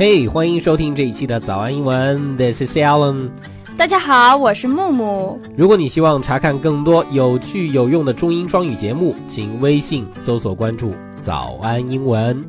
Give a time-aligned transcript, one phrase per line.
[0.00, 3.28] 嘿，欢迎收听这一期的早安英文，This is Alan。
[3.76, 5.38] 大家好，我是木木。
[5.58, 12.42] 如果你希望查看更多有趣有用的中英双语节目，请微信搜索关注“早安英文”。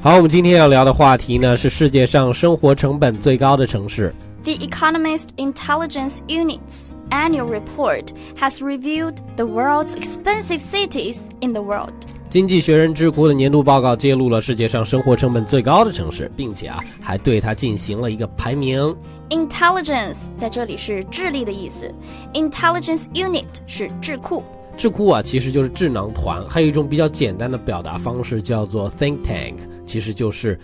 [0.00, 4.14] 好，我们今天要聊的话题呢是世界上生活成本最高的城市。
[4.44, 11.94] The Economist Intelligence Unit's annual report has reviewed the world's expensive cities in the world.
[12.30, 18.94] 经济学人智库的年度报告揭露了世界上生活成本最高的城市，并且啊，还对它进行了一个排名。
[19.30, 21.92] Intelligence 在这里是智力的意思
[22.32, 24.44] ，Intelligence Unit 是智库。
[24.76, 26.48] 智库啊，其实就是智囊团。
[26.48, 30.56] 还有一种比较简单的表达方式叫做 think tank，其实就是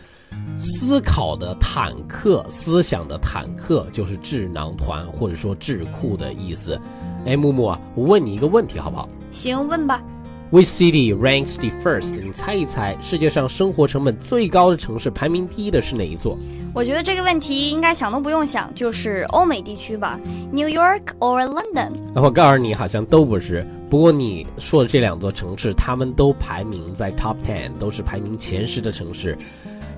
[0.57, 6.81] 思考的坦克、思想的坦克，就是智囊团或者说智库的意思。
[7.25, 9.09] 哎，木木啊，我问你一个问题好不好？
[9.33, 10.01] 行，问吧。
[10.52, 12.12] Which city ranks the first？
[12.12, 16.38] 你猜一猜，世界上生活成本最高的城市排名第一的是哪一座？
[16.74, 20.20] 我觉得这个问题应该想都不用想，就是欧美地区吧，
[20.52, 21.92] New York or London。
[22.16, 23.66] 我告诉你，好像都不是。
[23.90, 29.38] 不过你说的这两座城市，他们都排名在 top ten，都是排名前十的城市。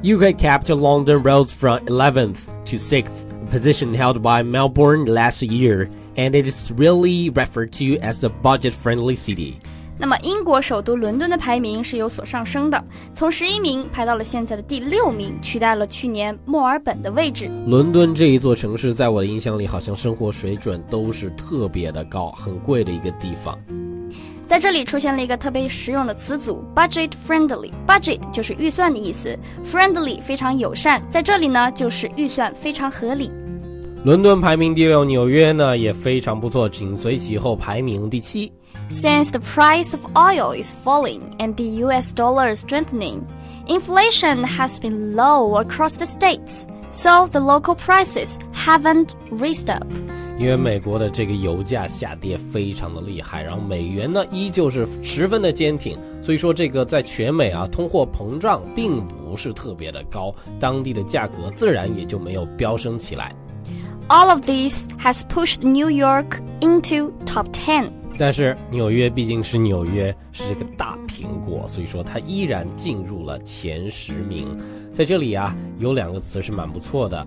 [0.04, 3.08] UK capital London rose from 11th to 6th
[3.50, 9.16] position held by Melbourne last year, and it is really referred to as a budget-friendly
[9.16, 9.56] city.
[10.01, 12.83] 那么，英国首都伦敦的排名是有所上升的，
[13.13, 17.51] 从十一名排到了现在的第六名，取代了去年墨尔本的位置。
[17.67, 23.59] 伦敦这一座城市，在我的印象里，好像生活水准都是特别的高，很贵的一个地方。
[24.47, 27.71] 在这里出现了一个特别实用的词组，budget friendly。
[27.87, 33.31] budget 就是预算的意思，friendly 非常友善，在这里呢就是预算非常合理。
[34.05, 38.51] 伦敦排名第六，纽约呢也非常不错，紧随其后排名第七。
[38.90, 43.22] Since the price of oil is falling and the US dollar is strengthening,
[43.68, 49.88] inflation has been low across the states, so the local prices haven't raised up.
[50.38, 63.34] 因为美国的这个油价下跌非常的厉害，然后美元呢依旧是十分的坚挺，所以说这个在全美啊通货膨胀并不是特别的高，当地的价格自然也就没有飙升起来。
[64.10, 67.92] All of this has pushed New York into top ten.
[68.19, 74.59] 但是纽约毕竟是纽约，是这个大苹果，所以说它依然进入了前十名。
[74.93, 77.25] 在这里啊，有两个词是蛮不错的。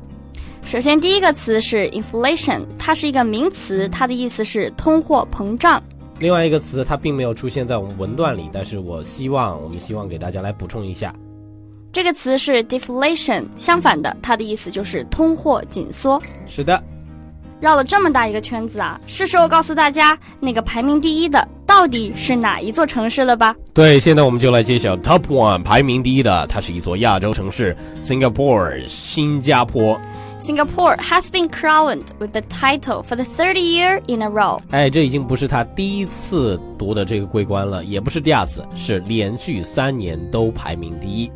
[0.65, 5.81] 首先，第一个词是 inflation，它是一个名词，它的意思是通货膨胀。
[6.19, 11.15] 另外一个词它并没有出现在我们文段里，但是我希望我们希望给大家来补充一下。
[11.91, 16.21] 这个词是 deflation，相反的，它的意思就是通货紧缩。
[16.45, 16.83] 是的。
[17.61, 23.55] 绕了这么大一个圈子啊，是时候告诉大家那个排名第一的到底是哪一座城市了吧？
[23.71, 29.95] 对，现在我们就来揭晓 Top One 排名第一的，它是一座亚洲城市，Singapore，新加坡。
[30.39, 34.59] Singapore has been crowned with the title for the third year in a row。
[34.71, 41.31] 哎，这已经不是他第一次夺得这个桂冠了，也不是第二次，是连续三年都排名第一。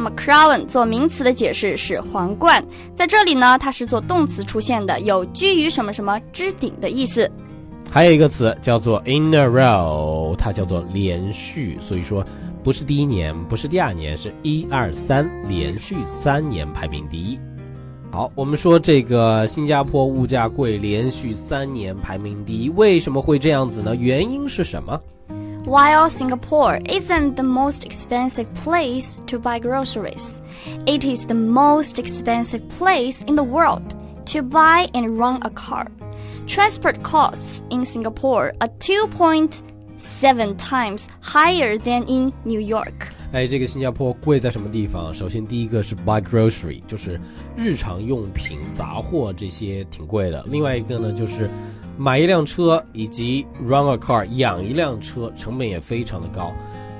[0.00, 7.30] 那么 crown 做名词的解释是皇冠，在这里呢，它是做动词出现的，有居于什么什么之顶的意思。
[7.90, 12.24] 还有一个词叫做 in a row，它叫做连续，所以说
[12.64, 17.38] 不是第一年，不是第二年，是一二三，连续三年排名第一。
[18.10, 23.94] 好，我们说这个新加坡物价贵，连续三年排名第一，为什么会这样子呢？
[23.94, 24.98] 原因是什么
[25.65, 30.41] ？While Singapore isn't the most expensive place to buy groceries,
[30.85, 33.95] it is the most expensive place in the world
[34.33, 35.87] to buy and run a car.
[36.47, 43.11] Transport costs in Singapore are 2.7 times higher than in New York.
[43.31, 45.11] 哎，这个新加坡贵在什么地方？
[45.11, 47.19] 首先，第一个是 buy grocery，就是
[47.57, 50.45] 日常用品、杂货这些挺贵的。
[50.47, 51.49] 另外一个呢，就是
[52.00, 56.50] 买一辆车以及 run a car 养一辆车，成本也非常的高。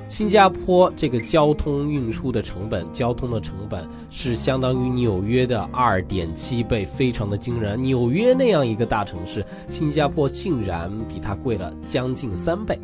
[0.06, 7.80] 新加坡这个交通运输的成本，交通的成本是相当于纽约的二点七倍，非常的惊人。
[7.80, 12.78] 纽约那样一个大城市，新加坡竟然比它贵了将近三倍。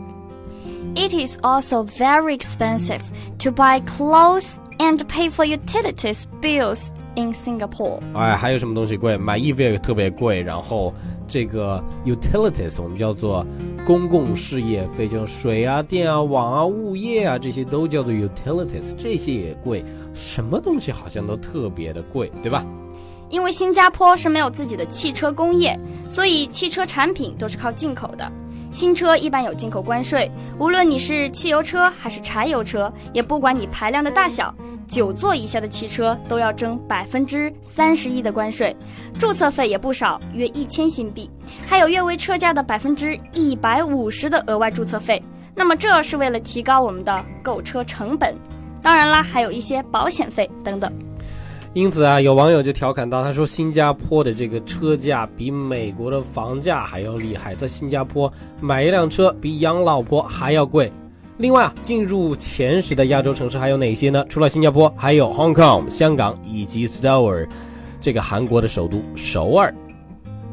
[0.94, 3.02] It is also very expensive
[3.40, 8.00] to buy clothes and pay for utilities bills in Singapore。
[8.14, 9.18] 哎，还有什么东西贵？
[9.18, 10.94] 买衣服也特别贵，然后。
[11.28, 13.46] 这个 utilities 我们叫做
[13.86, 19.84] 公共事业费，就水啊、电啊、网啊、物业啊，这些都叫做 utilities，这些也贵。
[20.14, 22.64] 什么东西好像都特别的贵，对吧？
[23.28, 25.78] 因为新加坡是没有自己的汽车工业，
[26.08, 28.30] 所以汽车产品都是靠进口的。
[28.70, 34.54] 新车一般有进口关税，无论你是汽油车还是柴油车，也不管你排量的大小，
[34.86, 38.74] 九座以下的汽车都要征百分之三十一的关税，
[39.18, 41.28] 注册费也不少，约一千新币，
[41.66, 45.22] 还有约为车价的百分之一百五十的额外注册费。
[45.54, 48.34] 那么这是为了提高我们的购车成本，
[48.82, 50.92] 当然啦，还有一些保险费等等。
[51.72, 60.90] 因此啊，有网友就调侃到，他说新加坡的这个车价比美国的房价还要厉害，在新加坡买一辆车比养老婆还要贵。
[61.38, 64.24] 另外啊，进入前十的亚洲城市还有哪些呢？
[64.28, 67.48] 除了新加坡，还有 Hong Kong、香港以及首尔，
[68.00, 69.74] 这个韩国的首都首尔。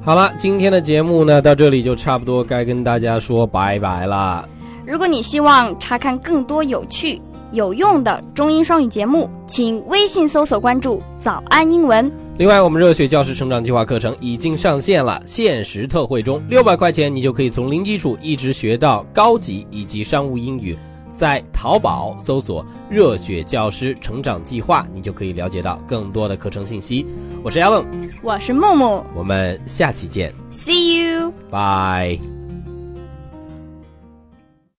[0.01, 4.47] 好了，今天的节目呢，到这里就差不多该跟大家说拜拜啦。
[4.85, 7.21] 如果你希望查看更多有趣。
[7.51, 12.11] 有用的中英双语节目，请微信搜索关注“早安英文”。
[12.39, 20.77] 另外，我们热血教师成长计划课程已经上线了，限时特惠中，六百块钱你就可以从零基础一直学到高级以及商务英语。
[21.13, 27.05] 在淘宝搜索“热血教师成长计划”，你就可以了解到更多的课程信息。
[27.43, 27.85] 我是 Allen，
[28.23, 32.17] 我是木木，我们下期见，See you，拜。